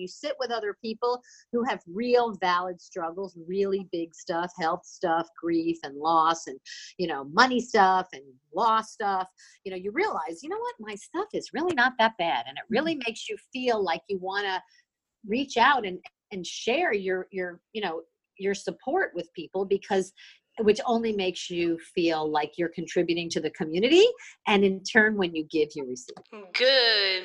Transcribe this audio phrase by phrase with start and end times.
[0.00, 1.20] you sit with other people
[1.52, 6.58] who have real valid struggles, really big stuff, health stuff, grief and loss and,
[6.98, 8.22] you know, money stuff and
[8.54, 9.28] law stuff,
[9.64, 12.46] you know, you realize, you know what, my stuff is really not that bad.
[12.48, 13.04] And it really Mm-hmm.
[13.06, 14.60] makes you feel like you want to
[15.26, 15.98] reach out and,
[16.32, 18.02] and share your, your, you know,
[18.38, 20.12] your support with people because
[20.60, 24.04] which only makes you feel like you're contributing to the community
[24.46, 26.16] and in turn when you give you receive
[26.54, 27.24] Good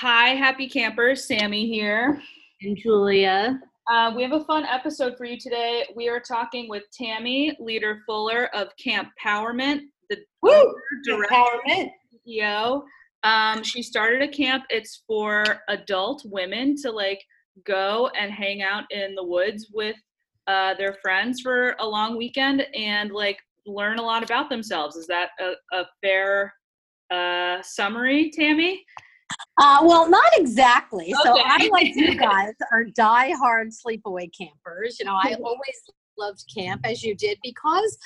[0.00, 1.26] Hi, happy campers.
[1.26, 2.22] Sammy here.
[2.62, 5.84] and julia Uh, we have a fun episode for you today.
[5.94, 10.74] We are talking with Tammi Leader Fuller of Camp Powerment, the Woo!
[11.04, 11.90] director empowerment
[12.26, 12.82] CEO.
[13.24, 14.64] Um, she started a camp.
[14.70, 17.22] It's for adult women to like
[17.66, 19.96] go and hang out in the woods with
[20.46, 24.96] uh, their friends for a long weekend and like learn a lot about themselves.
[24.96, 26.54] Is that a, a fair
[27.10, 28.82] uh, summary, Tammi?
[29.58, 31.12] Uh, well not exactly.
[31.22, 34.98] So i like you guys are die-hard sleepaway campers.
[34.98, 35.82] You know i always
[36.18, 37.98] loved camp as you did because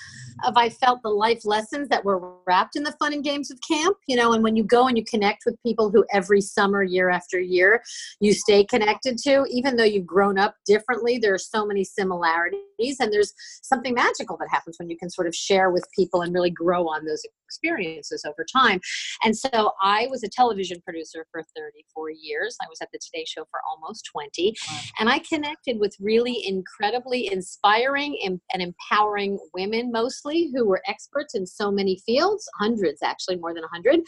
[0.44, 3.58] of i felt the life lessons that were wrapped in the fun and games of
[3.68, 6.82] camp you know and when you go and you connect with people who every summer
[6.82, 7.82] year after year
[8.20, 12.64] you stay connected to even though you've grown up differently there are so many similarities
[13.00, 16.34] and there's something magical that happens when you can sort of share with people and
[16.34, 18.80] really grow on those experiences over time.
[19.22, 22.56] And so i was a television producer for 34 years.
[22.62, 24.54] I was at the today show for almost 20
[24.98, 31.34] and i connected with really incredibly inspiring and, and empowering women mostly who were experts
[31.34, 34.00] in so many fields hundreds actually more than 100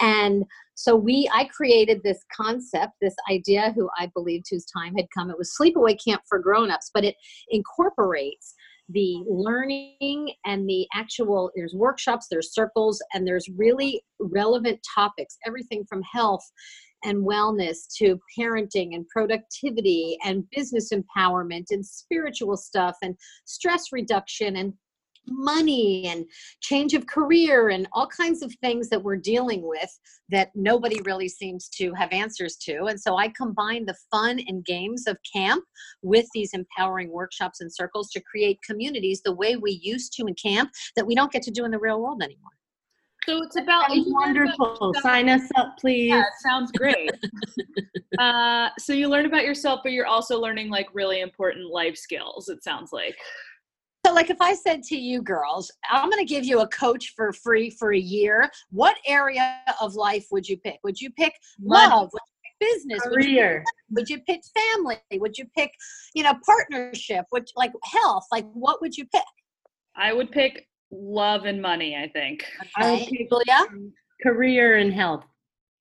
[0.00, 0.44] and
[0.74, 5.30] so we i created this concept this idea who i believed whose time had come.
[5.30, 7.16] It was sleepaway camp for grown-ups but it
[7.50, 8.54] incorporates
[8.88, 15.84] the learning and the actual there's workshops there's circles and there's really relevant topics everything
[15.88, 16.44] from health
[17.06, 24.56] and wellness to parenting and productivity and business empowerment and spiritual stuff and stress reduction
[24.56, 24.74] and
[25.28, 26.24] money and
[26.60, 29.90] change of career and all kinds of things that we're dealing with
[30.28, 32.84] that nobody really seems to have answers to.
[32.84, 35.64] And so I combine the fun and games of camp
[36.02, 40.34] with these empowering workshops and circles to create communities the way we used to in
[40.34, 42.55] camp that we don't get to do in the real world anymore.
[43.26, 44.94] So it's about you about wonderful.
[45.02, 46.10] Sign us up, please.
[46.10, 47.10] Yeah, sounds great.
[48.18, 52.48] uh, so you learn about yourself, but you're also learning like really important life skills.
[52.48, 53.16] It sounds like.
[54.06, 57.14] So, like, if I said to you girls, I'm going to give you a coach
[57.16, 60.78] for free for a year, what area of life would you pick?
[60.84, 61.90] Would you pick Money.
[61.90, 62.10] love?
[62.12, 63.00] Would you pick business?
[63.06, 63.64] Would you, Career.
[63.90, 65.00] would you pick family?
[65.14, 65.72] Would you pick,
[66.14, 67.24] you know, partnership?
[67.32, 68.26] Would like health?
[68.30, 69.24] Like, what would you pick?
[69.96, 71.96] I would pick love and money.
[71.96, 72.44] I think.
[72.80, 73.66] Okay, pick Julia?
[73.68, 73.92] Um,
[74.22, 75.24] career and health.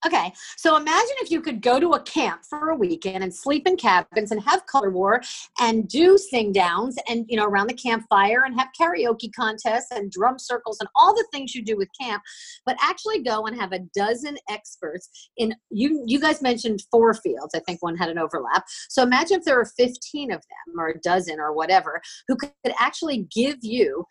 [0.05, 3.67] Okay, so imagine if you could go to a camp for a weekend and sleep
[3.67, 5.19] in cabins and have color war
[5.59, 10.11] and do sing downs and you know around the campfire and have karaoke contests and
[10.11, 12.21] drum circles and all the things you do with camp,
[12.67, 16.03] but actually go and have a dozen experts in you.
[16.05, 17.55] You guys mentioned four fields.
[17.55, 18.63] I think one had an overlap.
[18.89, 22.51] So imagine if there were fifteen of them or a dozen or whatever who could
[22.77, 24.05] actually give you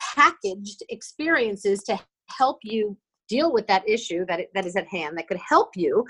[0.00, 1.98] packaged experiences to
[2.30, 2.96] help you
[3.28, 6.04] deal with that issue that, that is at hand that could help you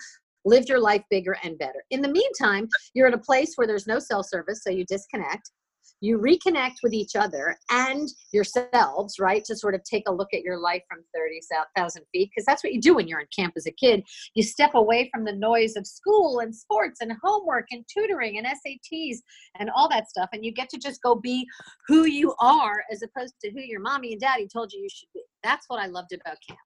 [0.44, 1.84] live your life bigger and better.
[1.90, 5.50] In the meantime, you're in a place where there's no cell service, so you disconnect.
[6.00, 9.44] You reconnect with each other and yourselves, right?
[9.44, 12.72] To sort of take a look at your life from 30,000 feet, because that's what
[12.72, 14.02] you do when you're in camp as a kid.
[14.34, 18.46] You step away from the noise of school and sports and homework and tutoring and
[18.46, 19.18] SATs
[19.58, 21.46] and all that stuff, and you get to just go be
[21.86, 25.08] who you are as opposed to who your mommy and daddy told you you should
[25.14, 25.22] be.
[25.42, 26.60] That's what I loved about camp.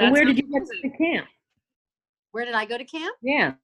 [0.00, 0.90] And where did you get amazing.
[0.90, 1.26] to camp?
[2.32, 3.16] Where did I go to camp?
[3.22, 3.54] Yeah.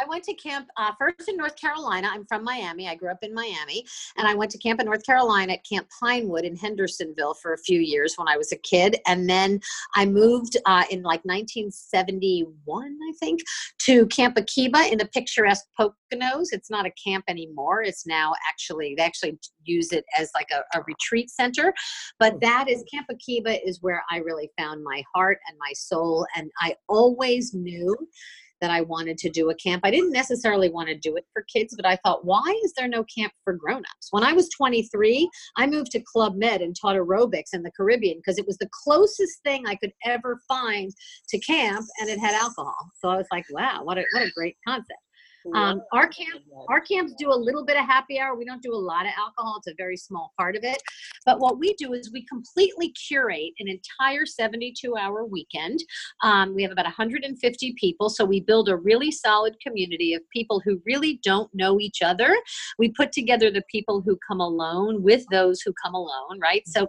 [0.00, 2.08] I went to camp uh, first in North Carolina.
[2.10, 2.88] I'm from Miami.
[2.88, 3.84] I grew up in Miami.
[4.16, 7.58] And I went to camp in North Carolina at Camp Pinewood in Hendersonville for a
[7.58, 8.96] few years when I was a kid.
[9.06, 9.60] And then
[9.94, 13.40] I moved uh, in like 1971, I think,
[13.80, 16.48] to Camp Akiba in the picturesque Poconos.
[16.52, 17.82] It's not a camp anymore.
[17.82, 21.72] It's now actually, they actually use it as like a, a retreat center.
[22.18, 26.26] But that is, Camp Akiba is where I really found my heart and my soul.
[26.36, 27.96] And I always knew
[28.62, 29.82] that I wanted to do a camp.
[29.84, 32.88] I didn't necessarily want to do it for kids, but I thought, why is there
[32.88, 34.08] no camp for grown-ups?
[34.12, 38.18] When I was 23, I moved to Club Med and taught aerobics in the Caribbean
[38.18, 40.90] because it was the closest thing I could ever find
[41.28, 42.90] to camp, and it had alcohol.
[42.94, 44.92] So I was like, wow, what a what a great concept.
[45.54, 48.36] Um, our camp, our camps do a little bit of happy hour.
[48.36, 49.56] We don't do a lot of alcohol.
[49.58, 50.80] It's a very small part of it.
[51.26, 55.80] But what we do is we completely curate an entire 72 hour weekend.
[56.22, 58.08] Um, we have about 150 people.
[58.08, 62.36] So we build a really solid community of people who really don't know each other.
[62.78, 66.62] We put together the people who come alone with those who come alone, right?
[66.66, 66.88] So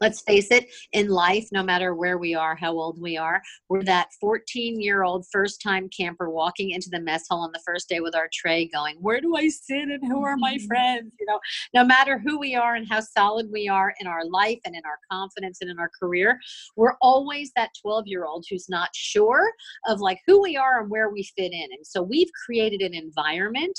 [0.00, 3.82] let's face it, in life, no matter where we are, how old we are, we're
[3.84, 7.88] that 14 year old first time camper walking into the mess hall on the first
[7.88, 10.66] day with our tray going, Where do I sit and who are my mm-hmm.
[10.66, 11.12] friends?
[11.18, 11.40] You know,
[11.74, 14.82] no matter who we are and how solid we are in our life and in
[14.84, 16.38] our confidence and in our career,
[16.76, 19.50] we're always that 12 year old who's not sure
[19.86, 21.68] of like who we are and where we fit in.
[21.76, 23.78] And so we've created an environment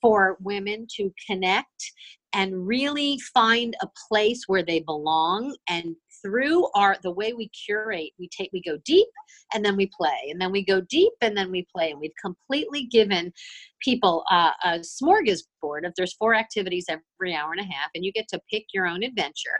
[0.00, 1.92] for women to connect
[2.34, 8.10] and really find a place where they belong and through our the way we curate
[8.18, 9.08] we take we go deep
[9.54, 12.12] and then we play and then we go deep and then we play and we've
[12.20, 13.32] completely given
[13.80, 18.12] people uh, a smorgasbord if there's four activities every hour and a half and you
[18.12, 19.58] get to pick your own adventure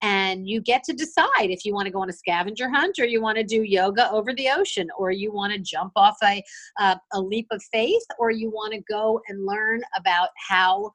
[0.00, 3.04] and you get to decide if you want to go on a scavenger hunt or
[3.04, 6.42] you want to do yoga over the ocean or you want to jump off a,
[6.78, 10.90] uh, a leap of faith or you want to go and learn about how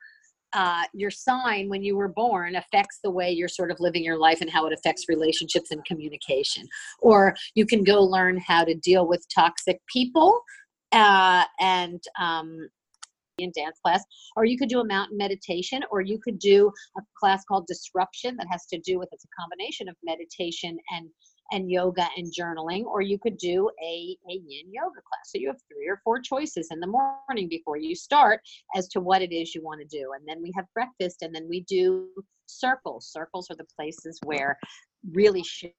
[0.54, 4.18] uh, your sign when you were born affects the way you're sort of living your
[4.18, 6.68] life and how it affects relationships and communication.
[7.00, 10.42] Or you can go learn how to deal with toxic people
[10.92, 12.70] uh, and um,
[13.40, 14.04] in dance class
[14.36, 18.36] or you could do a mountain meditation or you could do a class called disruption
[18.38, 21.10] that has to do with it's a combination of meditation and
[21.51, 25.28] and yoga and journaling, or you could do a, a yin yoga class.
[25.28, 28.42] So you have three or four choices in the morning before you start
[28.75, 30.12] as to what it is you want to do.
[30.18, 32.10] And then we have breakfast, and then we do
[32.48, 33.12] circles.
[33.12, 34.57] Circles are the places where
[35.12, 35.76] really shift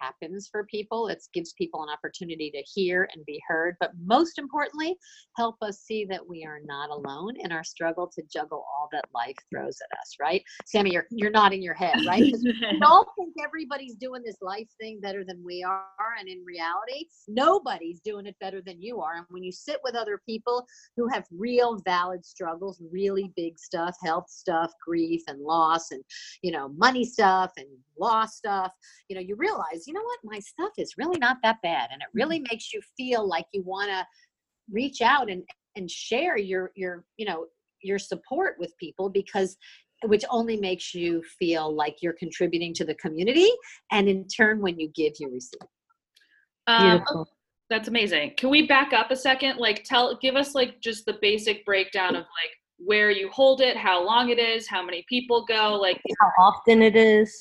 [0.00, 1.08] happens for people.
[1.08, 4.96] It gives people an opportunity to hear and be heard, but most importantly,
[5.36, 9.04] help us see that we are not alone in our struggle to juggle all that
[9.14, 10.42] life throws at us, right?
[10.66, 12.20] Sammy, you're, you're nodding your head, right?
[12.20, 15.84] we all think everybody's doing this life thing better than we are,
[16.18, 19.16] and in reality, nobody's doing it better than you are.
[19.16, 23.96] And when you sit with other people who have real valid struggles, really big stuff,
[24.04, 26.02] health stuff, grief and loss, and
[26.42, 27.66] you know, money stuff and
[27.98, 28.65] loss stuff,
[29.08, 31.90] you know, you realize, you know what, my stuff is really not that bad.
[31.92, 32.46] And it really Mm-hmm.
[32.50, 34.06] makes you feel like you want to
[34.70, 35.42] reach out and,
[35.76, 37.46] and share your, your, you know,
[37.82, 39.56] your support with people because
[40.04, 43.48] which only makes you feel like you're contributing to the community.
[43.90, 45.60] And in turn, when you give, you receive.
[46.66, 47.28] Um, Beautiful.
[47.70, 48.34] that's amazing.
[48.36, 49.58] Can we back up a second?
[49.58, 53.76] Like, tell, give us like just the basic breakdown of like where you hold it,
[53.76, 57.34] how long it is, how many people go, like How often it is?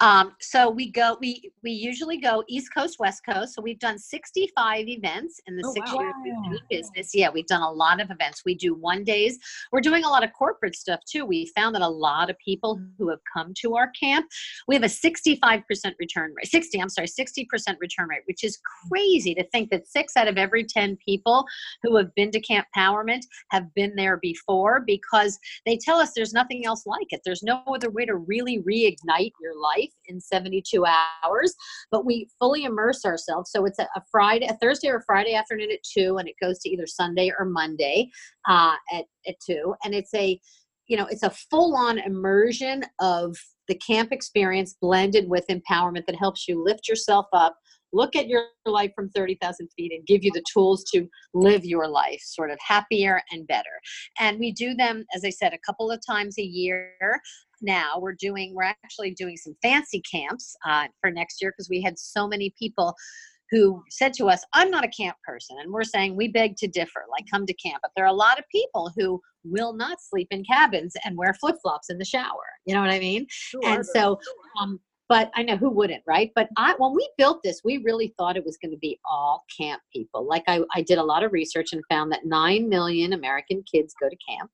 [0.00, 3.54] Um, so we go, we we usually go East Coast, West Coast.
[3.54, 6.00] So we've done 65 events in the Oh, six wow.
[6.00, 7.10] years we've been in business.
[7.14, 8.42] Yeah, we've done a lot of events.
[8.44, 9.38] We do one days.
[9.72, 11.24] We're doing a lot of corporate stuff too.
[11.24, 14.26] We found that a lot of people who have come to our camp,
[14.68, 15.62] we have a 65%
[15.98, 16.46] return rate.
[16.46, 17.46] 60, I'm sorry, 60%
[17.80, 21.44] return rate, which is crazy to think that six out of every 10 people
[21.82, 26.32] who have been to Camp Powerment have been there before because they tell us there's
[26.32, 27.20] nothing else like it.
[27.24, 30.84] There's no other way to really reignite your life in 72
[31.24, 31.54] hours,
[31.90, 33.50] but we fully immerse ourselves.
[33.50, 36.58] So it's a, a Friday, a Thursday or Friday afternoon at two, and it goes
[36.60, 38.10] to either Sunday or Monday
[38.48, 39.74] uh, at, at two.
[39.84, 40.38] And it's a,
[40.86, 43.36] you know, it's a full on immersion of
[43.68, 47.56] the camp experience blended with empowerment that helps you lift yourself up
[47.94, 51.88] look at your life from 30,000 feet and give you the tools to live your
[51.88, 53.80] life sort of happier and better.
[54.18, 57.20] And we do them, as I said, a couple of times a year.
[57.62, 61.80] Now we're doing, we're actually doing some fancy camps uh, for next year because we
[61.80, 62.94] had so many people
[63.50, 65.56] who said to us, I'm not a camp person.
[65.60, 67.78] And we're saying, we beg to differ, like come to camp.
[67.82, 71.34] But there are a lot of people who will not sleep in cabins and wear
[71.34, 72.44] flip flops in the shower.
[72.66, 73.26] You know what I mean?
[73.28, 74.18] sure, and so
[74.60, 76.30] um, but I know who wouldn't, right?
[76.34, 79.44] But I, when we built this, we really thought it was going to be all
[79.56, 80.26] camp people.
[80.26, 83.94] Like I, I did a lot of research and found that nine million American kids
[84.00, 84.50] go to camp,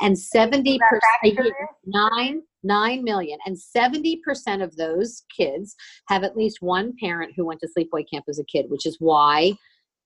[0.00, 1.52] and seventy percent
[1.84, 5.74] nine nine million, and seventy percent of those kids
[6.08, 8.96] have at least one parent who went to sleepaway camp as a kid, which is
[9.00, 9.52] why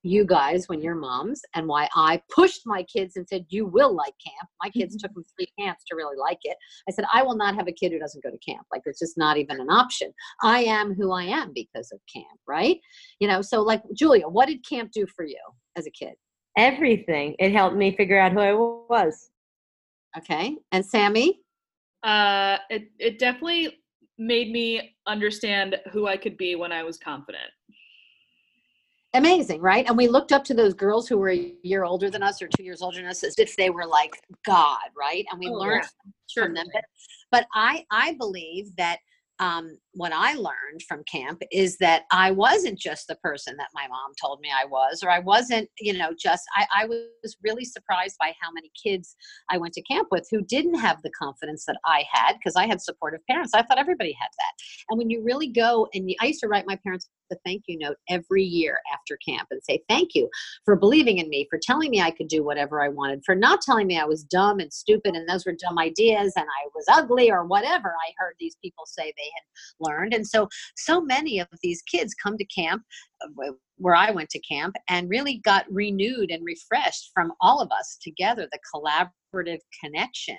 [0.03, 3.95] you guys when you're moms and why I pushed my kids and said, You will
[3.95, 4.49] like camp.
[4.61, 6.57] My kids took them three camps to really like it.
[6.87, 8.67] I said, I will not have a kid who doesn't go to camp.
[8.71, 10.13] Like, it's just not even an option.
[10.43, 12.77] I am who I am because of camp, right?
[13.19, 15.39] You know, so like, Julia, what did camp do for you
[15.77, 16.13] as a kid?
[16.57, 17.35] Everything.
[17.39, 19.29] It helped me figure out who I was.
[20.17, 20.57] Okay.
[20.71, 21.39] And Sammy?
[22.03, 23.79] Uh, it it definitely
[24.17, 27.49] made me understand who I could be when I was confident.
[29.13, 29.87] Amazing, right?
[29.87, 32.47] And we looked up to those girls who were a year older than us or
[32.47, 34.15] two years older than us as if they were like
[34.45, 35.25] God, right?
[35.31, 35.85] And we Oh, learned
[36.27, 36.45] Sure.
[36.45, 36.67] from them.
[36.73, 36.83] But,
[37.31, 38.97] but I I believe that
[39.39, 43.87] um, what I learned from camp is that I wasn't just the person that my
[43.87, 47.65] mom told me I was, or I wasn't, you know, just I, I was really
[47.65, 49.15] surprised by how many kids
[49.49, 52.67] I went to camp with who didn't have the confidence that I had because I
[52.67, 53.53] had supportive parents.
[53.53, 54.53] I thought everybody had that.
[54.89, 57.77] And when you really go and I used to write my parents a thank you
[57.77, 60.29] note every year after camp and say thank you
[60.65, 63.61] for believing in me, for telling me I could do whatever I wanted, for not
[63.61, 66.85] telling me I was dumb and stupid and those were dumb ideas and I was
[66.89, 69.43] ugly or whatever I heard these people say they had
[69.83, 70.13] learned.
[70.13, 72.83] And so, so many of these kids come to camp
[73.23, 77.69] uh, where I went to camp and really got renewed and refreshed from all of
[77.71, 80.37] us together, the collaborative connection.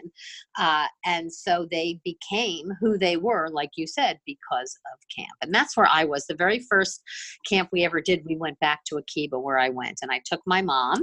[0.58, 5.36] Uh, and so they became who they were, like you said, because of camp.
[5.42, 6.26] And that's where I was.
[6.26, 7.02] The very first
[7.48, 10.40] camp we ever did, we went back to Akiba where I went and I took
[10.46, 11.02] my mom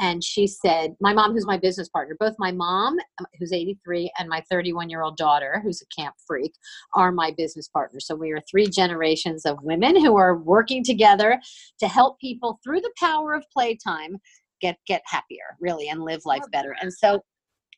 [0.00, 4.10] and she said my mom who's my business partner both my mom um, who's 83
[4.18, 6.52] and my 31 year old daughter who's a camp freak
[6.94, 8.06] are my business partners.
[8.06, 11.40] So we are three generations of women who are working together
[11.80, 14.16] to help people through the power of playtime
[14.60, 16.74] get get happier really and live life better.
[16.80, 17.22] and so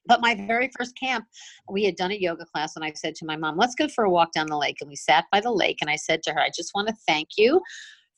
[0.06, 1.26] but my very first camp,
[1.70, 4.04] we had done a yoga class, and I said to my mom, Let's go for
[4.04, 4.78] a walk down the lake.
[4.80, 6.94] And we sat by the lake, and I said to her, I just want to
[7.06, 7.60] thank you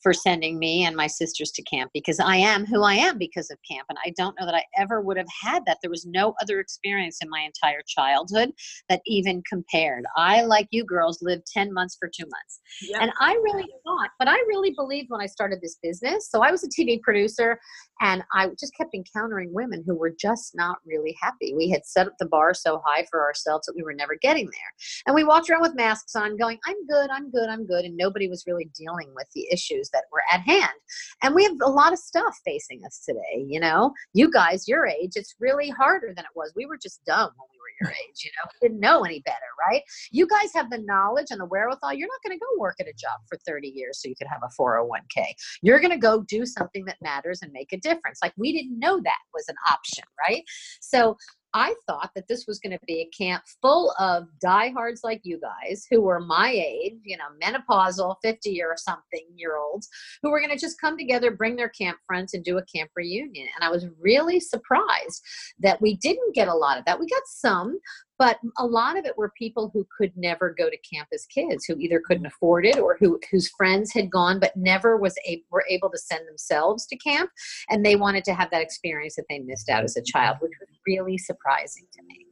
[0.03, 3.49] for sending me and my sisters to camp because I am who I am because
[3.49, 3.85] of camp.
[3.89, 5.77] And I don't know that I ever would have had that.
[5.81, 8.51] There was no other experience in my entire childhood
[8.89, 10.03] that even compared.
[10.17, 12.59] I, like you girls, lived 10 months for two months.
[12.81, 13.01] Yep.
[13.01, 16.29] And I really thought, but I really believed when I started this business.
[16.29, 17.57] So I was a TV producer
[18.01, 21.53] and I just kept encountering women who were just not really happy.
[21.55, 24.45] We had set up the bar so high for ourselves that we were never getting
[24.45, 24.73] there.
[25.07, 27.85] And we walked around with masks on, going, I'm good, I'm good, I'm good.
[27.85, 30.73] And nobody was really dealing with the issues that were at hand.
[31.21, 33.45] And we have a lot of stuff facing us today.
[33.47, 36.53] You know, you guys, your age, it's really harder than it was.
[36.55, 39.21] We were just dumb when we were your age, you know, we didn't know any
[39.21, 39.37] better,
[39.69, 39.81] right?
[40.11, 41.93] You guys have the knowledge and the wherewithal.
[41.93, 44.27] You're not going to go work at a job for 30 years so you could
[44.27, 45.25] have a 401k.
[45.61, 48.19] You're going to go do something that matters and make a difference.
[48.21, 50.43] Like we didn't know that was an option, right?
[50.81, 51.17] So
[51.53, 55.39] I thought that this was going to be a camp full of diehards like you
[55.39, 59.87] guys who were my age, you know, menopausal, 50 or something year olds,
[60.21, 62.89] who were going to just come together, bring their camp friends, and do a camp
[62.95, 63.47] reunion.
[63.55, 65.23] And I was really surprised
[65.59, 66.99] that we didn't get a lot of that.
[66.99, 67.79] We got some,
[68.19, 71.65] but a lot of it were people who could never go to camp as kids
[71.65, 75.43] who either couldn't afford it or who whose friends had gone but never was a,
[75.51, 77.29] were able to send themselves to camp
[77.69, 80.53] and they wanted to have that experience that they missed out as a child which
[80.59, 82.25] was really surprising to me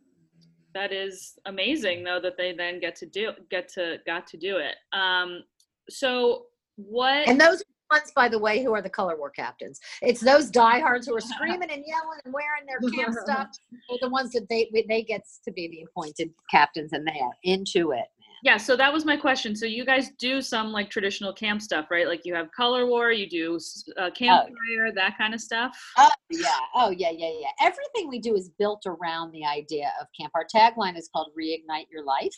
[0.73, 4.57] That is amazing though that they then get to do get to got to do
[4.57, 4.75] it.
[4.93, 5.43] Um
[5.89, 6.45] so
[6.75, 9.79] what and those ones by the way who are the color war captains.
[10.01, 13.47] It's those diehards who are screaming and yelling and wearing their camp stuff
[13.89, 17.35] are the ones that they they gets to be the appointed captains and they are
[17.43, 18.05] into it
[18.43, 19.55] Yeah, so that was my question.
[19.55, 22.07] So you guys do some like traditional camp stuff, right?
[22.07, 23.59] Like you have color war, you do
[23.97, 25.77] uh, campfire, that kind of stuff.
[25.97, 27.49] Oh yeah, oh yeah, yeah, yeah.
[27.61, 30.31] Everything we do is built around the idea of camp.
[30.33, 32.35] Our tagline is called "Reignite Your Life,"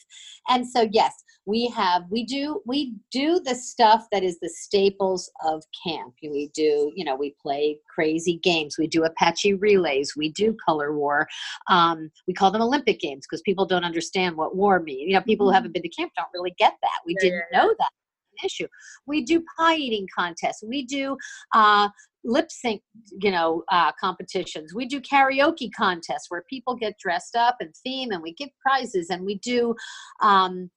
[0.50, 5.32] and so yes, we have we do we do the stuff that is the staples
[5.46, 6.14] of camp.
[6.22, 8.76] We do, you know, we play crazy games.
[8.78, 10.14] We do Apache relays.
[10.18, 11.28] We do color war.
[11.70, 15.08] Um, we call them Olympic games because people don't understand what war means.
[15.08, 17.00] You know, people who haven't been to camp don't really get that.
[17.06, 17.90] We Yeah, didn't know that
[18.44, 18.68] issue.
[19.06, 20.64] We do pie eating contests.
[20.68, 21.18] We do
[21.54, 21.90] uh,
[22.24, 22.82] lip sync,
[23.22, 24.74] you know, uh, competitions.
[24.74, 29.10] We do karaoke contests where people get dressed up and theme, and we give prizes.
[29.10, 29.76] And we do,
[30.22, 30.70] um,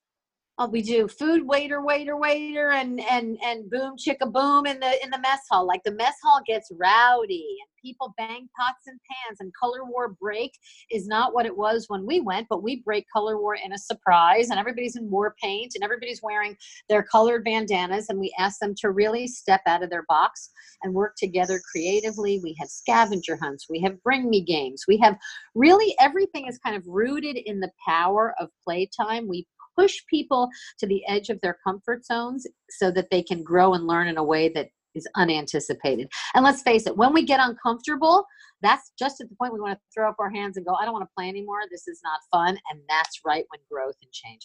[0.58, 5.02] oh, we do food waiter, waiter, waiter, and and and boom chicka boom in the
[5.04, 5.66] in the mess hall.
[5.66, 9.38] Like the mess hall gets rowdy, and people bang pots and pans.
[9.40, 10.52] And color war break
[10.90, 13.78] is not what it was when we went, but we break color war in a
[13.78, 16.56] surprise, and everybody's in war paint, and everybody's wearing
[16.88, 20.50] their colored bandanas, and we ask them to really step out of their box
[20.82, 22.40] and work together creatively.
[22.42, 25.16] We have scavenger hunts, we have bring me games, we have
[25.54, 29.28] really everything is kind of rooted in the power of playtime.
[29.28, 29.46] We
[29.78, 33.86] push people to the edge of their comfort zones so that they can grow and
[33.86, 36.08] learn in a way that is unanticipated.
[36.34, 38.26] And let's face it, when we get uncomfortable,
[38.62, 40.84] that's just at the point we want to throw up our hands and go, I
[40.84, 41.60] don't want to play anymore.
[41.70, 42.58] This is not fun.
[42.70, 44.42] And that's right when growth and change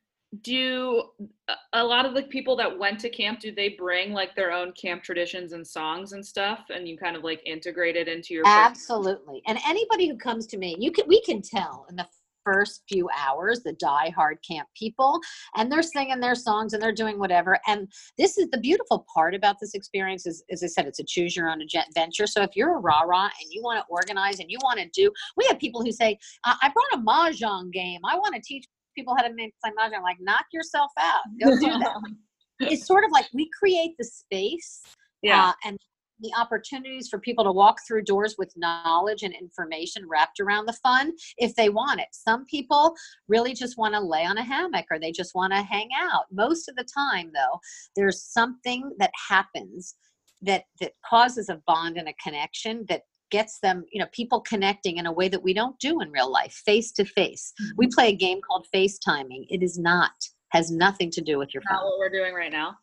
[0.42, 1.02] do
[1.48, 4.50] a- a lot of the people that went to camp do they bring like their
[4.52, 8.34] own camp traditions and songs and stuff and you kind of like integrate it into
[8.34, 9.40] your person- Absolutely.
[9.46, 12.06] And anybody who comes to me, you can we can tell in the
[12.46, 15.18] first few hours the die-hard camp people
[15.56, 17.58] and they're singing their songs and they're doing whatever.
[17.66, 21.04] And this is the beautiful part about this experience is as i said it's a
[21.04, 24.50] choose your own adventure so if you're a rah-rah and you want to organize and
[24.50, 28.00] you want to do we have people who say i I brought a mahjong game.
[28.04, 28.64] I want to teach
[28.96, 29.96] people how to make play mahjong.
[29.96, 31.22] I'm like knock yourself out.
[31.40, 32.00] Go do that.
[32.58, 34.80] It's sort of like we create the space
[35.20, 35.48] yeah.
[35.48, 35.78] uh, and
[36.20, 40.78] the opportunities for people to walk through doors with knowledge and information wrapped around the
[40.82, 42.08] fun if they want it.
[42.12, 42.94] Some people
[43.28, 46.24] really just want to lay on a hammock or they just want to hang out.
[46.32, 47.58] Most of the time, though,
[47.94, 49.94] there's something that happens
[50.42, 54.98] that that causes a bond and a connection that gets them you know people connecting
[54.98, 57.52] in a way that we don't do in real life face to face.
[57.76, 57.94] We mm-hmm.
[57.94, 59.46] play a game called facetiming.
[59.48, 60.12] It is not
[60.50, 62.76] has nothing to do with your not what we're doing right now.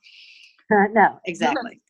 [0.71, 1.82] Uh, no exactly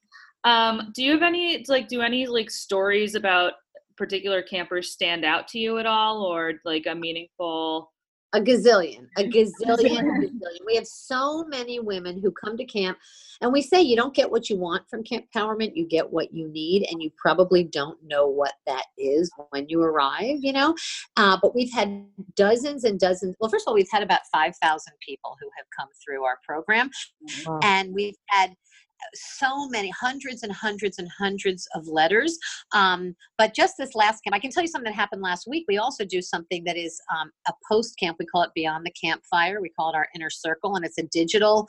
[0.44, 3.54] um do you have any like do any like stories about
[3.96, 7.94] particular campers stand out to you at all or like a meaningful
[8.34, 10.66] a gazillion, a gazillion, gazillion.
[10.66, 12.98] We have so many women who come to camp,
[13.42, 16.48] and we say you don't get what you want from Campowerment, you get what you
[16.50, 20.76] need, and you probably don't know what that is when you arrive, you know.
[21.16, 23.36] Uh, but we've had dozens and dozens.
[23.40, 26.90] Well, first of all, we've had about 5,000 people who have come through our program,
[27.46, 27.60] Wow.
[27.64, 28.56] and we've had
[29.14, 32.38] so many hundreds and hundreds and hundreds of letters
[32.74, 35.66] um, but just this last camp i can tell you something that happened last week.
[35.68, 38.18] We also do something that is um, a post camp.
[38.20, 39.62] We call it beyond the campfire.
[39.62, 41.68] We call it our inner circle and it's a digital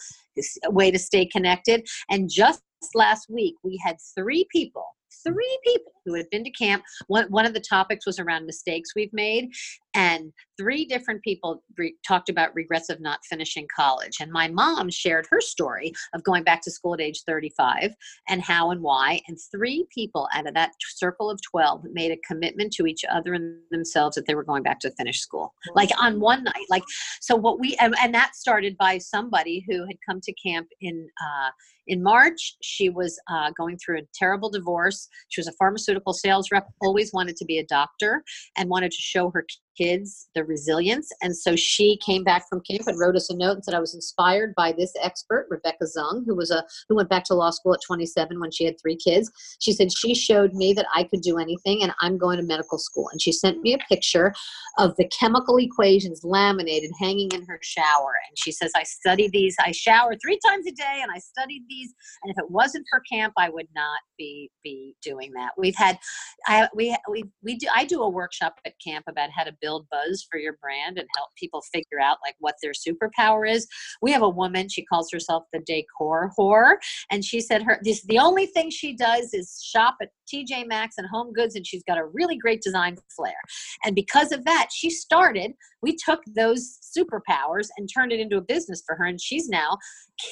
[0.66, 1.86] way to stay connected.
[2.10, 2.62] And just
[2.94, 4.86] last week we had three people
[5.26, 6.82] three people who had been to camp.
[7.06, 9.48] One, one of the topics was around mistakes we've made
[9.94, 14.18] and three different people re- talked about regrets of not finishing college.
[14.20, 17.94] And my mom shared her story of going back to school at age 35
[18.28, 19.20] and how and why.
[19.28, 23.34] And three people out of that circle of 12 made a commitment to each other
[23.34, 25.54] and themselves that they were going back to finish school.
[25.74, 26.82] Like on one night like
[27.20, 31.08] so what we and, and that started by somebody who had come to camp in
[31.22, 31.50] uh,
[31.86, 32.56] in march.
[32.62, 35.08] She was uh, going through a terrible divorce.
[35.28, 38.22] She was a pharmaceutical sales rep always wanted to be a doctor
[38.56, 39.44] and wanted to show her
[39.76, 41.10] kids the resilience.
[41.22, 43.80] And so she came back from camp and wrote us a note and said i
[43.80, 47.50] was inspired by this expert rebecca zung who was a who went back to law
[47.50, 49.30] school at 27 when she had three kids.
[49.60, 52.78] She said she showed me that i could do anything and i'm going to medical
[52.78, 53.08] school.
[53.10, 54.32] And she sent me a picture
[54.78, 58.14] of the chemical equations laminated hanging in her shower.
[58.28, 61.64] And she says i study these i shower three times a day and i studied
[61.68, 65.50] these and if it wasn't for camp i would not be be doing that.
[65.56, 65.98] We've had
[66.46, 69.86] i we we, we do i do a workshop at camp about how to build
[69.90, 73.66] buzz for your brand and help people figure out like what their superpower is.
[74.02, 76.74] We have a woman she calls herself the decor whore
[77.10, 80.96] and she said her this the only thing she does is shop at tj maxx
[80.98, 83.40] and home goods and she's got a really great design flair.
[83.84, 88.42] And because of that she started we took those superpowers and turned it into a
[88.42, 89.76] business for her and she's now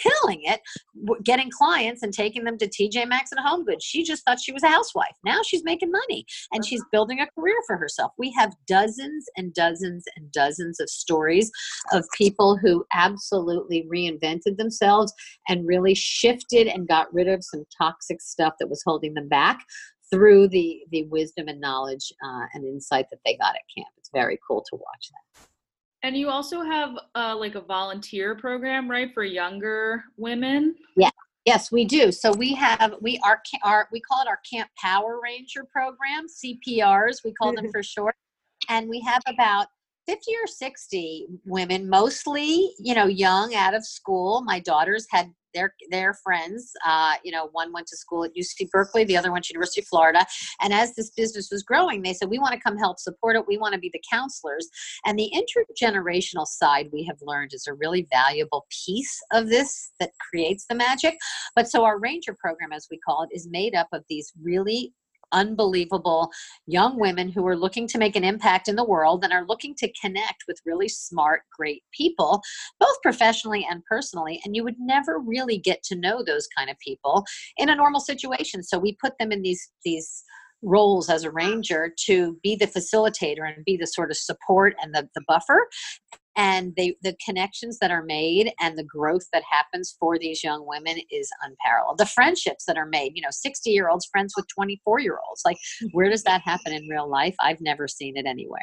[0.02, 0.60] killing it
[1.24, 3.84] getting clients and taking them to tj maxx and home goods.
[3.84, 5.14] She just thought she was a housewife.
[5.24, 8.12] Now she's making money and she's building a career for herself.
[8.18, 11.50] We have dozens and dozens and dozens of stories
[11.92, 15.12] of people who absolutely reinvented themselves
[15.48, 19.60] and really shifted and got rid of some toxic stuff that was holding them back
[20.12, 23.88] through the the wisdom and knowledge uh, and insight that they got at camp.
[23.96, 25.48] It's very cool to watch that
[26.02, 31.10] and you also have uh, like a volunteer program right for younger women Yeah.
[31.44, 32.12] Yes, we do.
[32.12, 37.24] So we have we are our we call it our Camp Power Ranger program, CPRs
[37.24, 38.14] we call them for short,
[38.68, 39.66] and we have about
[40.06, 44.42] 50 or 60 women, mostly you know young, out of school.
[44.42, 46.72] My daughters had their their friends.
[46.86, 49.80] Uh, you know, one went to school at UC Berkeley, the other went to University
[49.80, 50.24] of Florida.
[50.60, 53.46] And as this business was growing, they said we want to come help support it.
[53.46, 54.68] We want to be the counselors.
[55.04, 60.10] And the intergenerational side we have learned is a really valuable piece of this that
[60.30, 61.16] creates the magic.
[61.54, 64.92] But so our Ranger program, as we call it, is made up of these really
[65.32, 66.30] unbelievable
[66.66, 69.74] young women who are looking to make an impact in the world and are looking
[69.76, 72.42] to connect with really smart, great people,
[72.78, 74.40] both professionally and personally.
[74.44, 77.24] And you would never really get to know those kind of people
[77.56, 78.62] in a normal situation.
[78.62, 80.24] So we put them in these these
[80.62, 84.94] roles as a ranger to be the facilitator and be the sort of support and
[84.94, 85.68] the, the buffer
[86.36, 90.66] and they the connections that are made and the growth that happens for these young
[90.66, 91.98] women is unparalleled.
[91.98, 95.42] The friendships that are made you know 60 year olds friends with 24 year olds
[95.44, 95.58] like
[95.92, 97.34] where does that happen in real life?
[97.40, 98.60] I've never seen it anywhere.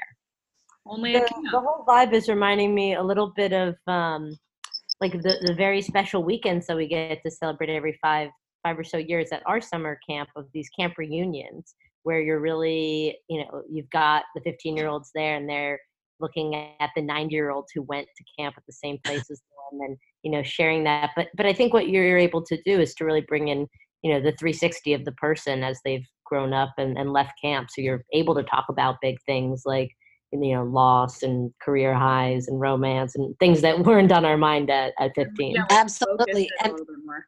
[0.86, 4.36] Only the, the whole vibe is reminding me a little bit of um,
[5.02, 8.30] like the, the very special weekends that we get to celebrate every five
[8.64, 13.18] five or so years at our summer camp of these camp reunions where you're really
[13.30, 15.80] you know you've got the 15 year olds there and they're
[16.20, 19.42] looking at the 90 year olds who went to camp at the same place as
[19.72, 22.80] them and you know sharing that but but i think what you're able to do
[22.80, 23.68] is to really bring in
[24.04, 27.70] you know the 360 of the person as they've grown up and, and left camp
[27.72, 29.90] so you're able to talk about big things like
[30.32, 34.70] you know loss and career highs and romance and things that weren't on our mind
[34.70, 37.26] at, at 15 Yeah, absolutely and little bit more.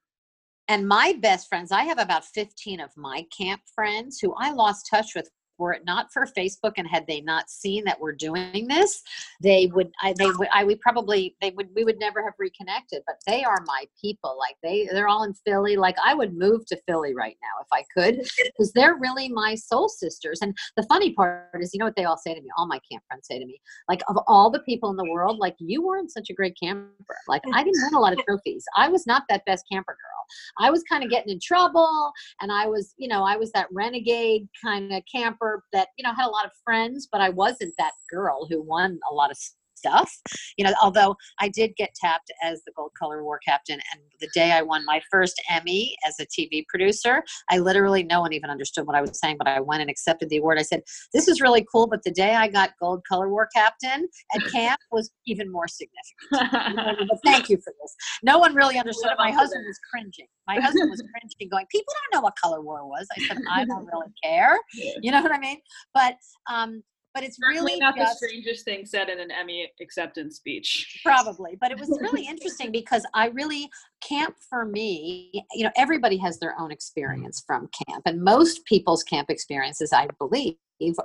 [0.68, 4.88] and my best friends i have about 15 of my camp friends who i lost
[4.90, 8.68] touch with were it not for facebook and had they not seen that we're doing
[8.68, 9.02] this
[9.42, 13.02] they would i they would i we probably they would we would never have reconnected
[13.06, 16.66] but they are my people like they they're all in philly like i would move
[16.66, 20.84] to philly right now if i could because they're really my soul sisters and the
[20.84, 23.28] funny part is you know what they all say to me all my camp friends
[23.28, 26.30] say to me like of all the people in the world like you weren't such
[26.30, 26.92] a great camper
[27.28, 30.66] like i didn't win a lot of trophies i was not that best camper girl
[30.66, 32.12] i was kind of getting in trouble
[32.42, 36.14] and i was you know i was that renegade kind of camper that you know
[36.14, 39.38] had a lot of friends but i wasn't that girl who won a lot of
[39.82, 40.12] stuff
[40.58, 44.30] you know although i did get tapped as the gold color war captain and the
[44.34, 48.50] day i won my first emmy as a tv producer i literally no one even
[48.50, 50.82] understood what i was saying but i went and accepted the award i said
[51.14, 54.80] this is really cool but the day i got gold color war captain at camp
[54.92, 57.96] was even more significant but thank you for this.
[58.24, 59.18] No one really understood it.
[59.18, 60.28] My husband was cringing.
[60.48, 63.66] My husband was cringing, going, "People don't know what color war was." I said, "I
[63.66, 64.60] don't really care."
[65.02, 65.58] You know what I mean?
[65.94, 66.16] But
[66.50, 71.02] um, but it's Certainly really not the strangest thing said in an Emmy acceptance speech.
[71.06, 73.70] probably but it was really interesting because i really
[74.02, 79.04] camp for me you know everybody has their own experience from camp and most people's
[79.04, 80.56] camp experiences i believe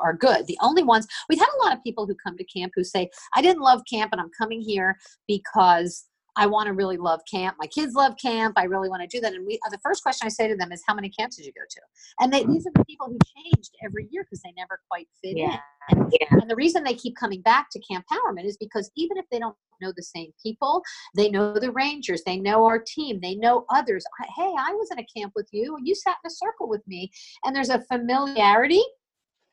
[0.01, 2.73] are good the only ones we've had a lot of people who come to camp
[2.75, 4.97] who say i didn't love camp and i'm coming here
[5.29, 7.57] because I want to really love camp.
[7.59, 8.55] My kids love camp.
[8.57, 9.33] I really want to do that.
[9.33, 11.47] And we, uh, the first question I say to them is, "How many camps did
[11.47, 11.81] you go to?"
[12.21, 15.37] And they, these are the people who changed every year because they never quite fit
[15.37, 15.59] Yeah.
[15.91, 16.09] in.
[16.21, 19.39] yeah And the reason they keep coming back to Campowerment is because even if they
[19.39, 20.83] don't know the same people,
[21.15, 24.05] they know the Rangers, they know our team, they know others.
[24.37, 26.87] Hey, I was in a camp with you, and you sat in a circle with
[26.87, 27.11] me.
[27.45, 28.83] And there's a familiarity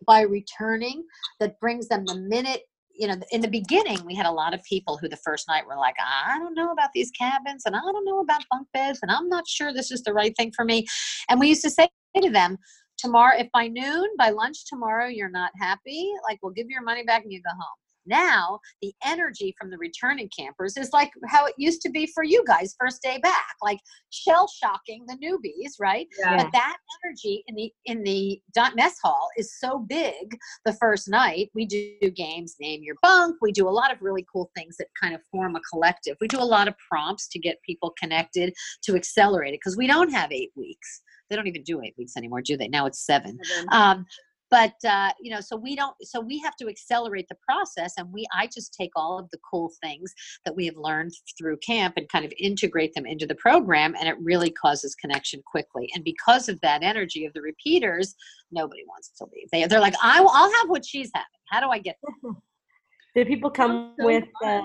[0.05, 1.03] by returning
[1.39, 2.63] that brings them the minute.
[2.93, 5.65] You know, in the beginning, we had a lot of people who the first night
[5.65, 8.99] were like, I don't know about these cabins, and I don't know about bunk beds,
[9.01, 10.85] and I'm not sure this is the right thing for me.
[11.29, 11.89] And we used to say
[12.21, 12.57] to them,
[12.97, 17.03] tomorrow if by noon by lunch tomorrow you're not happy like we'll give your money
[17.03, 21.45] back and you go home now the energy from the returning campers is like how
[21.45, 23.79] it used to be for you guys first day back like
[24.11, 26.07] shell shocking the newbies right?
[26.19, 26.37] Yeah.
[26.37, 28.41] but that energy in the in the
[28.75, 31.49] mess hall is so big the first night.
[31.53, 33.37] We do games name your bunk.
[33.41, 36.17] We do a lot of really cool things that kind of form a collective.
[36.21, 39.87] We do a lot of prompts to get people connected to accelerate it because we
[39.87, 41.01] don't have eight weeks.
[41.29, 42.67] They don't even do eight weeks anymore do they?
[42.67, 43.39] Now it's seven.
[43.71, 44.05] Um,
[44.53, 48.07] but uh, you know so we don't so we have to accelerate the process and
[48.13, 50.13] we i just take all of the cool things
[50.45, 54.07] that we have learned through camp and kind of integrate them into the program and
[54.07, 55.89] it really causes connection quickly.
[55.95, 58.13] And because of that energy of the repeaters
[58.51, 59.49] nobody wants to leave.
[59.51, 61.25] They, they're like I, i'll have what she's having.
[61.49, 62.33] How do i get there?
[63.15, 64.61] did people come so with uh,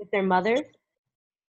[0.00, 0.66] with their mothers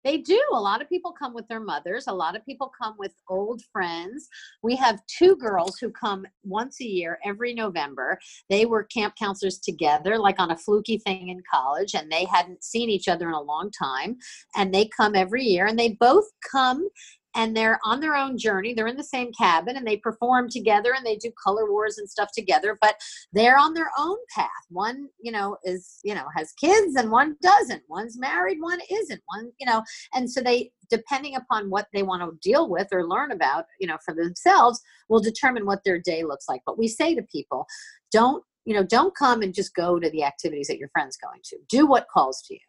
[0.07, 0.41] They do.
[0.53, 2.05] A lot of people come with their mothers.
[2.07, 4.29] A lot of people come with old friends.
[4.63, 8.17] We have two girls who come once a year, every November.
[8.49, 12.63] They were camp counselors together, like on a fluky thing in college, and they hadn't
[12.63, 14.17] seen each other in a long time.
[14.55, 16.89] And they come every year, and they both come
[17.37, 18.73] and they're on their own journey.
[18.75, 22.09] They're in the same cabin and they perform together and they do color wars and
[22.09, 22.97] stuff together, but
[23.33, 24.49] they're on their own path.
[24.71, 27.83] One, you know, is, you know, has kids and one doesn't.
[27.89, 29.21] One's married, one isn't.
[29.27, 29.83] One, you know,
[30.15, 33.87] and so they depending upon what they want to deal with or learn about, you
[33.87, 36.63] know, for themselves will determine what their day looks like.
[36.65, 37.67] But we say to people,
[38.13, 41.41] don't, you know, don't come and just go to the activities that your friend's going
[41.45, 41.57] to.
[41.69, 42.61] Do what calls to you.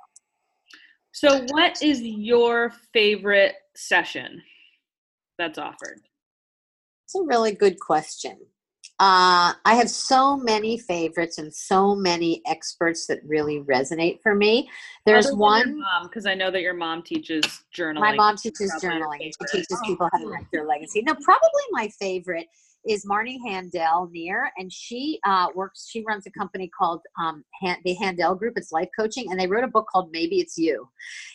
[1.14, 4.42] So, what is your favorite session
[5.38, 6.02] that's offered?
[7.06, 8.38] It's a really good question.
[9.00, 14.70] Uh, I have so many favorites and so many experts that really resonate for me.
[15.06, 15.84] There's one.
[16.04, 17.44] because I know that your mom teaches
[17.76, 18.00] journaling.
[18.00, 21.04] My mom teaches journaling and she teaches Oh, people how to write their legacy.
[21.04, 22.48] No, probably my favorite
[22.88, 25.88] is Marnie Handel near, and she uh, works.
[25.90, 28.54] She runs a company called um, Han- the Handel Group.
[28.58, 30.88] It's life coaching, and they wrote a book called Maybe It's You,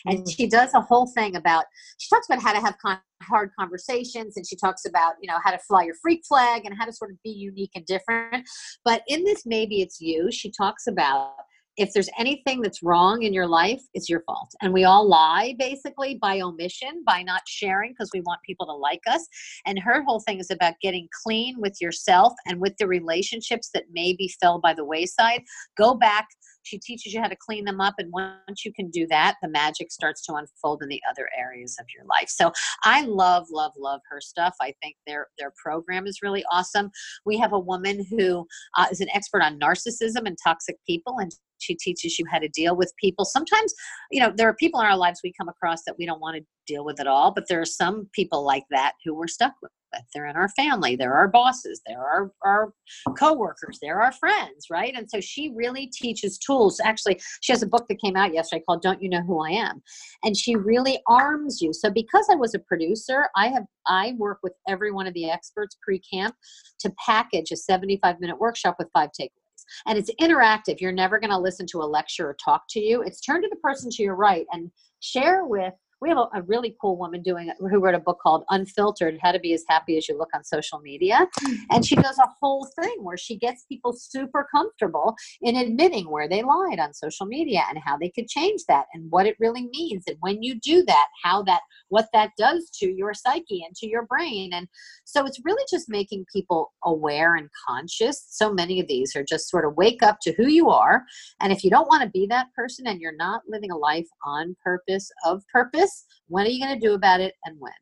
[0.05, 0.35] and Mm.
[0.35, 1.65] she does a whole thing about.
[1.97, 5.37] She talks about how to have con- hard conversations, and she talks about you know
[5.43, 8.47] how to fly your freak flag and how to sort of be unique and different.
[8.83, 11.33] But in this Maybe It's You, she talks about
[11.77, 14.51] if there's anything that's wrong in your life, it's your fault.
[14.61, 18.73] And we all lie basically by omission, by not sharing because we want people to
[18.73, 19.27] like us.
[19.65, 23.85] And her whole thing is about getting clean with yourself and with the relationships that
[23.91, 25.41] maybe fell by the wayside.
[25.77, 26.27] Go back.
[26.63, 27.95] She teaches you how to clean them up.
[27.97, 31.75] And once you can do that, the magic starts to unfold in the other areas
[31.79, 32.29] of your life.
[32.29, 34.55] So I love, love, love her stuff.
[34.61, 36.89] I think their their program is really awesome.
[37.25, 41.31] We have a woman who uh, is an expert on narcissism and toxic people, and
[41.63, 43.25] she teaches you how to deal with people.
[43.25, 43.73] Sometimes,
[44.11, 46.37] you know, there are people in our lives we come across that we don't want
[46.37, 49.53] to deal with at all, but there are some people like that who we're stuck
[49.61, 49.71] with.
[50.13, 52.73] They're in our family, they're our bosses, they're our, our
[53.17, 54.93] coworkers, they're our friends, right?
[54.95, 56.79] And so she really teaches tools.
[56.83, 59.51] Actually, she has a book that came out yesterday called Don't You Know Who I
[59.51, 59.81] Am?
[60.23, 61.73] And she really arms you.
[61.73, 65.29] So because I was a producer, I have I work with every one of the
[65.29, 66.35] experts pre-camp
[66.79, 69.42] to package a 75 minute workshop with five takeaways
[69.87, 70.79] and it's interactive.
[70.79, 73.01] You're never going to listen to a lecture or talk to you.
[73.01, 75.73] It's turn to the person to your right and share with.
[76.03, 79.17] We have a, a really cool woman doing it who wrote a book called Unfiltered:
[79.21, 81.53] How to Be as Happy as You Look on Social Media, hmm.
[81.71, 86.27] and she does a whole thing where she gets people super comfortable in admitting where
[86.27, 89.69] they lied on social media and how they could change that and what it really
[89.71, 93.73] means and when you do that, how that what that does to your psyche and
[93.75, 94.67] to your brain and
[95.05, 98.25] so it's really just making people aware and conscious.
[98.29, 101.03] So many of these are just sort of wake up to who you are.
[101.39, 104.07] And if you don't want to be that person and you're not living a life
[104.25, 105.92] on purpose, of purpose,
[106.27, 107.73] when are you going to do about it and when?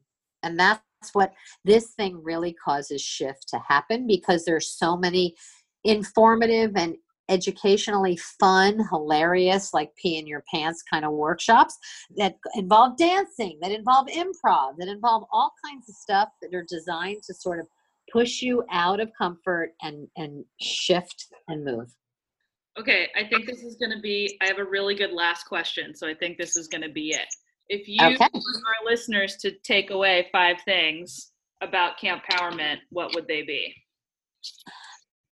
[0.43, 0.81] And that's
[1.13, 1.33] what
[1.65, 5.35] this thing really causes shift to happen because there's so many
[5.83, 6.95] informative and
[7.29, 11.77] educationally fun, hilarious, like pee in your pants kind of workshops
[12.17, 17.23] that involve dancing, that involve improv, that involve all kinds of stuff that are designed
[17.23, 17.67] to sort of
[18.11, 21.93] push you out of comfort and and shift and move.
[22.79, 24.37] Okay, I think this is going to be.
[24.41, 27.09] I have a really good last question, so I think this is going to be
[27.09, 27.27] it.
[27.71, 28.27] If you Okay.
[28.33, 31.31] our listeners to take away five things
[31.61, 33.73] about Campowerment, what would they be?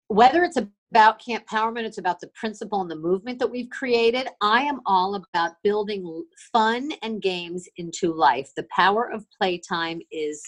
[0.10, 0.58] whether it's
[0.92, 5.16] about Campowerment it's about the principle and the movement that we've created i am all
[5.16, 6.24] about building
[6.54, 10.42] fun and games into life the power of playtime is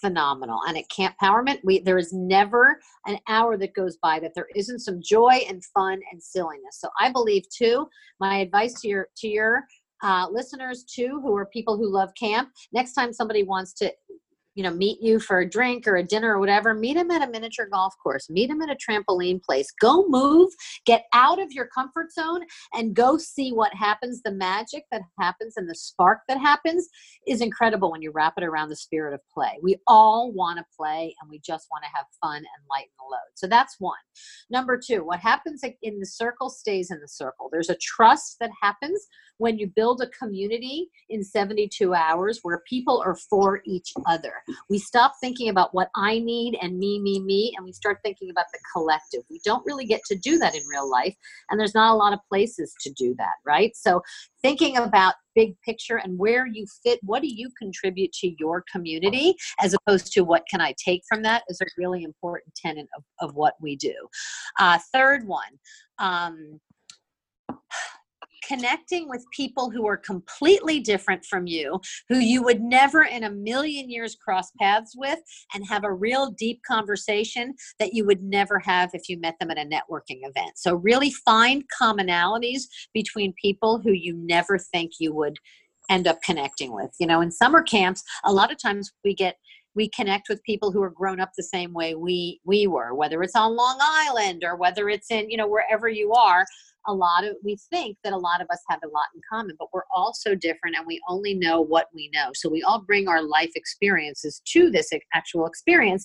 [0.00, 4.48] phenomenal and at Campowerment we there is never an hour that goes by that there
[4.56, 9.06] isn't some joy and fun and silliness so i believe too my advice to your
[9.16, 9.62] to your
[10.02, 12.50] uh, listeners too who are people who love camp.
[12.72, 13.92] Next time somebody wants to
[14.56, 17.26] you know meet you for a drink or a dinner or whatever meet them at
[17.26, 20.50] a miniature golf course meet them at a trampoline place go move
[20.84, 22.42] get out of your comfort zone
[22.74, 24.22] and go see what happens.
[24.22, 26.88] The magic that happens and the spark that happens
[27.26, 29.58] is incredible when you wrap it around the spirit of play.
[29.62, 33.04] We all want to play and we just want to have fun and lighten the
[33.04, 33.34] load.
[33.34, 33.94] So that's one.
[34.50, 37.48] Number two what happens in the circle stays in the circle.
[37.50, 39.06] There's a trust that happens
[39.38, 44.32] when you build a community in 72 hours where people are for each other
[44.68, 48.30] we stop thinking about what I need and me, me, me, and we start thinking
[48.30, 49.22] about the collective.
[49.30, 51.14] We don't really get to do that in real life,
[51.50, 53.74] and there's not a lot of places to do that, right?
[53.76, 54.02] So,
[54.42, 59.34] thinking about big picture and where you fit, what do you contribute to your community,
[59.60, 63.04] as opposed to what can I take from that, is a really important tenet of,
[63.20, 63.94] of what we do.
[64.58, 65.58] Uh, third one,
[65.98, 66.60] um,
[68.46, 73.30] connecting with people who are completely different from you, who you would never in a
[73.30, 75.18] million years cross paths with,
[75.54, 79.50] and have a real deep conversation that you would never have if you met them
[79.50, 80.52] at a networking event.
[80.56, 82.62] So, really find commonalities
[82.94, 85.36] between people who you never think you would
[85.88, 86.90] end up connecting with.
[86.98, 89.36] You know, in summer camps, a lot of times we get
[89.76, 93.22] we connect with people who are grown up the same way we we were whether
[93.22, 96.44] it's on long island or whether it's in you know wherever you are
[96.88, 99.54] a lot of we think that a lot of us have a lot in common
[99.58, 102.30] but we're all so different and we only know what we know.
[102.34, 106.04] So we all bring our life experiences to this actual experience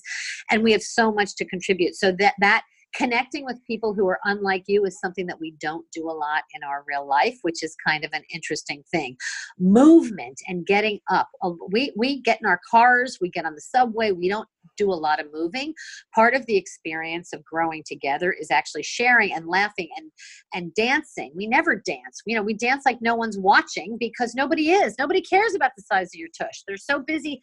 [0.50, 1.94] and we have so much to contribute.
[1.94, 5.84] So that that connecting with people who are unlike you is something that we don't
[5.92, 9.16] do a lot in our real life which is kind of an interesting thing.
[9.58, 11.28] Movement and getting up.
[11.70, 14.94] We we get in our cars we get on the subway we don't do a
[14.94, 15.74] lot of moving.
[16.14, 20.10] Part of the experience of growing together is actually sharing and laughing and
[20.54, 21.32] and dancing.
[21.34, 22.22] We never dance.
[22.26, 24.94] You know we dance like no one's watching because nobody is.
[24.98, 26.62] Nobody cares about the size of your tush.
[26.66, 27.42] They're so busy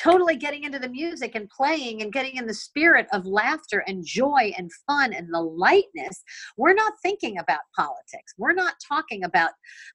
[0.00, 4.04] totally getting into the music and playing and getting in the spirit of laughter and
[4.04, 6.22] joy and fun and the lightness.
[6.56, 8.34] We're not thinking about politics.
[8.38, 9.50] We're not talking about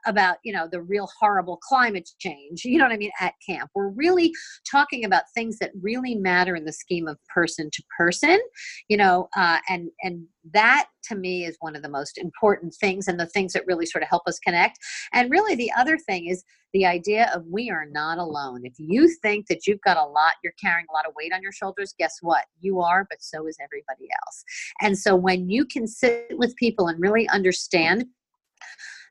[0.05, 3.69] about you know the real horrible climate change you know what i mean at camp.
[3.75, 4.33] We're really
[4.69, 8.39] talking about things that really matter in the scheme of person to person
[8.87, 13.07] you know uh, and and that to me is one of the most important things
[13.07, 14.77] and the things that really sort of help us connect.
[15.13, 18.61] And really the other thing is the idea of we are not alone.
[18.65, 21.41] If you think that you've got a lot you're carrying a lot of weight on
[21.41, 22.45] your shoulders guess what?
[22.59, 24.43] You are but so is everybody else.
[24.81, 28.05] And so when you can sit with people and really understand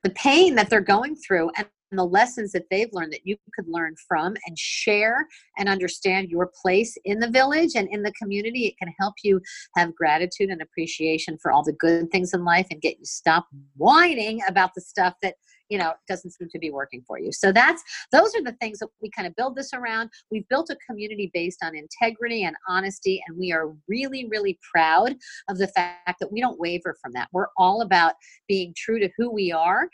[0.02, 1.66] the pain that they're going through and
[1.98, 5.26] the lessons that they've learned that you could learn from and share
[5.58, 8.66] and understand your place in the village and in the community.
[8.66, 9.40] It can help you
[9.76, 13.46] have gratitude and appreciation for all the good things in life and get you stop
[13.76, 15.34] whining about the stuff that
[15.72, 17.82] you know it doesn't seem to be working for you so that's
[18.12, 21.30] those are the things that we kind of build this around we've built a community
[21.32, 25.16] based on integrity and honesty and we are really really proud
[25.48, 28.12] of the fact that we don't waver from that we're all about
[28.48, 29.88] being true to who we are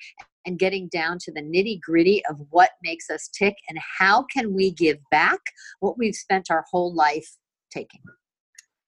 [0.46, 4.52] and getting down to the nitty gritty of what makes us tick and how can
[4.52, 5.38] we give back
[5.80, 7.36] what we've spent our whole life
[7.70, 8.00] taking.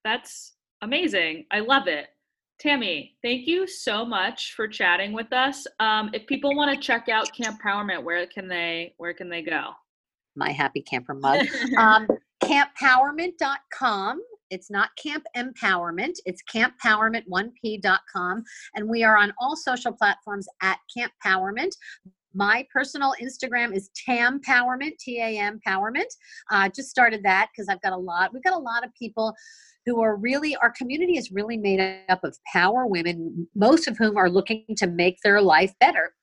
[0.02, 1.44] That's amazing.
[1.50, 2.08] I love it.
[2.60, 5.66] Tammi, thank you so much for chatting with us.
[5.78, 9.70] Um, if people want to check out Campowerment, where can they where can they go?
[10.36, 11.46] My happy camper mug.
[11.78, 12.06] um,
[12.42, 14.20] campowerment.com
[14.50, 18.44] it's not Camp Empowerment, it's camppowerment1p.com.
[18.74, 21.70] And we are on all social platforms at Camp Powerment.
[22.34, 26.12] My personal Instagram is Tam Powerment, T A M Powerment.
[26.50, 28.94] I uh, just started that because I've got a lot, we've got a lot of
[28.94, 29.34] people
[29.86, 34.16] who are really, our community is really made up of power women, most of whom
[34.16, 36.14] are looking to make their life better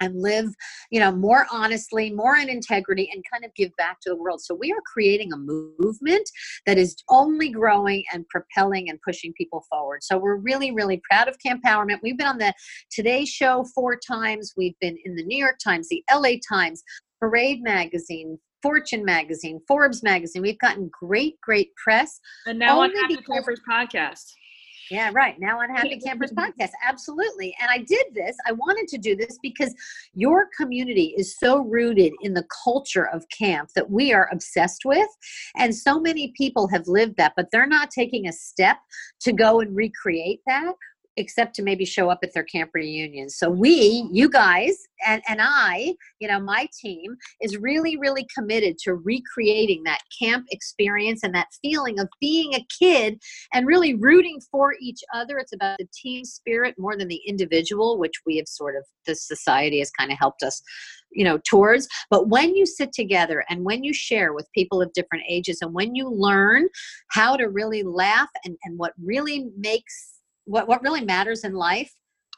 [0.00, 0.46] and live
[0.90, 4.40] you know more honestly more in integrity and kind of give back to the world.
[4.40, 6.28] So we are creating a movement
[6.66, 10.02] that is only growing and propelling and pushing people forward.
[10.02, 12.52] So we're really really proud of Campowerment we've been on the
[12.90, 14.52] today show four times.
[14.56, 16.82] We've been in the new york times the la times
[17.20, 20.42] parade magazine Fortune magazine, Forbes magazine.
[20.42, 22.20] We've gotten great, great press.
[22.46, 24.24] And now on Happy Campers podcast.
[24.90, 25.38] Yeah, right.
[25.38, 26.70] Now on Happy Campers Podcast.
[26.86, 27.54] Absolutely.
[27.60, 28.36] And I did this.
[28.46, 29.74] I wanted to do this because
[30.14, 35.08] your community is so rooted in the culture of camp that we are obsessed with.
[35.56, 38.78] And so many people have lived that, but they're not taking a step
[39.20, 40.74] to go and recreate that
[41.18, 43.36] except to maybe show up at their camp reunions.
[43.36, 48.78] So we, you guys, and, and I, you know, my team is really, really committed
[48.84, 53.20] to recreating that camp experience and that feeling of being a kid
[53.52, 55.38] and really rooting for each other.
[55.38, 59.16] It's about the team spirit more than the individual, which we have sort of, the
[59.16, 60.62] society has kind of helped us
[61.10, 64.92] you know towards but when you sit together and when you share with people of
[64.92, 66.68] different ages and when you learn
[67.12, 70.17] how to really laugh and, and what really makes
[70.48, 71.92] what, what really matters in life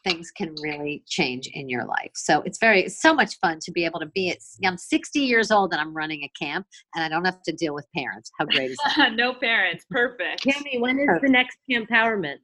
[0.04, 2.10] things can really change in your life.
[2.14, 5.18] So it's very it's so much fun to be able to be at I'm 60
[5.18, 8.30] years old and I'm running a camp and I don't have to deal with parents.
[8.38, 9.12] How great is that?
[9.16, 9.84] no parents.
[9.90, 10.42] Perfect.
[10.42, 12.38] Tammi, when is the next Campowerment?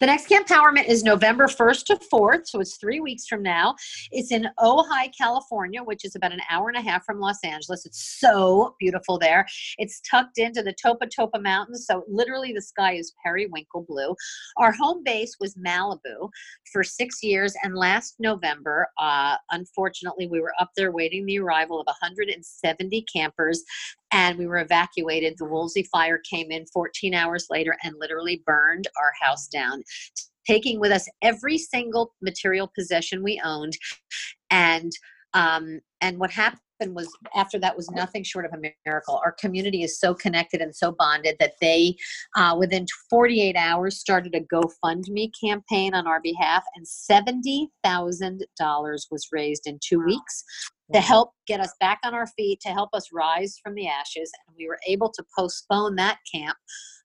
[0.00, 3.74] The next Campowerment is November 1st to 4th, so it's three weeks from now.
[4.10, 7.86] It's in Ojai, California, which is about an hour and a half from Los Angeles.
[7.86, 9.46] It's so beautiful there.
[9.78, 14.14] It's tucked into the Topa Topa Mountains, so literally the sky is periwinkle blue.
[14.56, 16.30] Our home base was Malibu
[16.72, 21.80] for six years, and last November, uh, unfortunately, we were up there waiting the arrival
[21.80, 23.62] of 170 campers
[24.12, 25.34] and we were evacuated.
[25.38, 29.82] The Woolsey fire came in 14 hours later and literally burned our house down,
[30.46, 33.76] taking with us every single material possession we owned.
[34.50, 34.92] And
[35.32, 39.20] um, and what happened was after that was nothing short of a miracle.
[39.24, 41.94] Our community is so connected and so bonded that they,
[42.36, 49.66] uh, within 48 hours, started a GoFundMe campaign on our behalf, and $70,000 was raised
[49.66, 50.42] in two weeks
[50.92, 54.30] to help get us back on our feet, to help us rise from the ashes.
[54.46, 56.56] And we were able to postpone that camp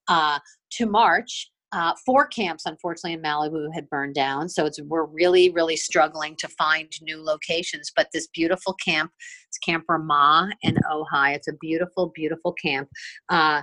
[0.07, 0.39] uh,
[0.73, 1.51] to March.
[1.71, 6.35] Uh, four camps, unfortunately, in Malibu had burned down, so it's we're really, really struggling
[6.37, 7.91] to find new locations.
[7.93, 9.11] But this beautiful camp,
[9.49, 11.35] it's Camp Ramah in Ojai.
[11.35, 12.87] It's a beautiful, beautiful camp.
[13.27, 13.61] Uh,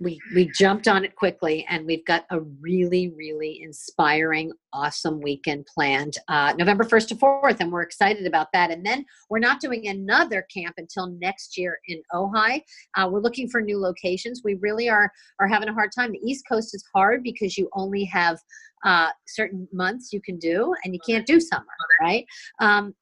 [0.00, 5.66] we we jumped on it quickly and we've got a really really inspiring awesome weekend
[5.66, 8.70] planned uh, november 1st to 4th and we're excited about that.
[8.70, 12.62] And then we're not doing another camp until next year in ojai.
[12.96, 14.42] Uh, we're looking for new locations.
[14.44, 16.12] We really are are having a hard time.
[16.12, 18.38] The east coast is hard because you only have
[18.84, 21.66] uh, certain months you can do and you can't do summer
[22.00, 22.24] right?
[22.60, 22.94] Um,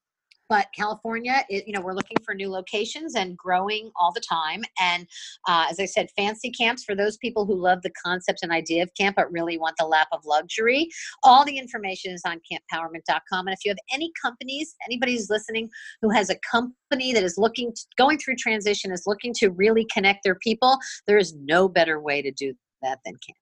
[0.49, 4.65] but California, it, you know, we're looking for new locations and growing all the time.
[4.81, 5.07] And
[5.47, 8.83] uh, as I said, fancy camps for those people who love the concept and idea
[8.83, 10.89] of camp, but really want the lap of luxury.
[11.23, 13.47] All the information is on campowerment.com.
[13.47, 15.69] And if you have any companies, anybody who's listening
[16.03, 19.87] who has a company that is looking, to, going through transition, is looking to really
[19.93, 23.39] connect their people, there is no better way to do that than camp.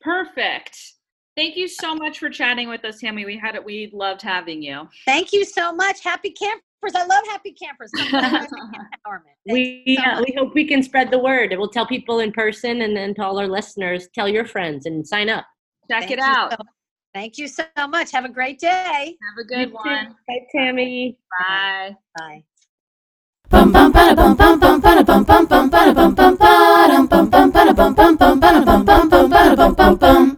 [0.00, 0.97] Perfect.
[1.38, 3.24] Thank you so much for chatting with us, Tammi.
[3.24, 3.64] We had it.
[3.64, 4.88] We loved having you.
[5.04, 6.02] Thank you so much.
[6.02, 6.92] Happy campers.
[6.96, 7.92] I love happy campers.
[9.46, 11.54] We so uh, we hope we can spread the word.
[11.56, 15.06] We'll tell people in person, and then to all our listeners, tell your friends and
[15.06, 15.46] sign up.
[15.88, 16.54] Check Thank it out.
[16.54, 16.58] so-
[17.14, 18.10] Thank you so much.
[18.10, 19.16] Have a great day.
[19.22, 20.16] Have a good one.
[20.26, 21.16] Bye, Tammi.
[21.38, 21.94] Bye.
[22.16, 22.42] Bye.
[29.98, 30.37] Bum